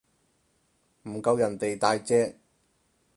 [1.03, 2.35] 唔夠人哋大隻